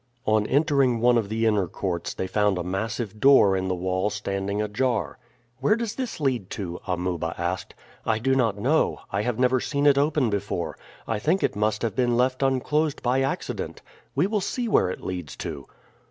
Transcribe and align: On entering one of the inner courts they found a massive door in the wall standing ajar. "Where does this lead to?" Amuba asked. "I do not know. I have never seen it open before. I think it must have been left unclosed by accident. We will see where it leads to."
On 0.25 0.47
entering 0.47 0.99
one 0.99 1.15
of 1.15 1.29
the 1.29 1.45
inner 1.45 1.67
courts 1.67 2.15
they 2.15 2.25
found 2.25 2.57
a 2.57 2.63
massive 2.63 3.19
door 3.19 3.55
in 3.55 3.67
the 3.67 3.75
wall 3.75 4.09
standing 4.09 4.59
ajar. 4.59 5.19
"Where 5.59 5.75
does 5.75 5.93
this 5.93 6.19
lead 6.19 6.49
to?" 6.49 6.79
Amuba 6.87 7.35
asked. 7.37 7.75
"I 8.03 8.17
do 8.17 8.33
not 8.33 8.57
know. 8.57 9.01
I 9.11 9.21
have 9.21 9.37
never 9.37 9.59
seen 9.59 9.85
it 9.85 9.99
open 9.99 10.31
before. 10.31 10.75
I 11.07 11.19
think 11.19 11.43
it 11.43 11.55
must 11.55 11.83
have 11.83 11.95
been 11.95 12.17
left 12.17 12.41
unclosed 12.41 13.03
by 13.03 13.21
accident. 13.21 13.83
We 14.15 14.25
will 14.25 14.41
see 14.41 14.67
where 14.67 14.89
it 14.89 15.01
leads 15.01 15.35
to." 15.35 15.67